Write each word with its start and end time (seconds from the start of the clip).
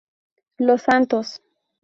Los 0.57 0.81
Santos. 0.81 1.43